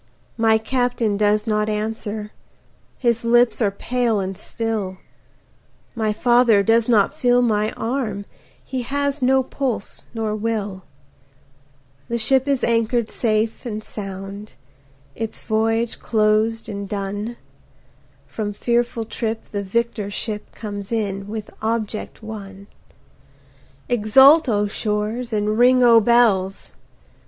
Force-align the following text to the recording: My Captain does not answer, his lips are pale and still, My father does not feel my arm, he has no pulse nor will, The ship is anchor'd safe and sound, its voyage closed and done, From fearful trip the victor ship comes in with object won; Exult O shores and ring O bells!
My 0.35 0.57
Captain 0.57 1.15
does 1.15 1.45
not 1.45 1.69
answer, 1.69 2.31
his 2.97 3.23
lips 3.23 3.61
are 3.61 3.69
pale 3.69 4.19
and 4.19 4.35
still, 4.35 4.97
My 5.93 6.11
father 6.11 6.63
does 6.63 6.89
not 6.89 7.13
feel 7.13 7.39
my 7.43 7.71
arm, 7.73 8.25
he 8.65 8.81
has 8.81 9.21
no 9.21 9.43
pulse 9.43 10.03
nor 10.11 10.35
will, 10.35 10.81
The 12.07 12.17
ship 12.17 12.47
is 12.47 12.63
anchor'd 12.63 13.11
safe 13.11 13.63
and 13.63 13.83
sound, 13.83 14.53
its 15.13 15.41
voyage 15.41 15.99
closed 15.99 16.67
and 16.67 16.89
done, 16.89 17.37
From 18.25 18.53
fearful 18.53 19.05
trip 19.05 19.49
the 19.51 19.61
victor 19.61 20.09
ship 20.09 20.51
comes 20.55 20.91
in 20.91 21.27
with 21.27 21.51
object 21.61 22.23
won; 22.23 22.65
Exult 23.87 24.49
O 24.49 24.65
shores 24.65 25.31
and 25.31 25.59
ring 25.59 25.83
O 25.83 25.99
bells! 26.01 26.73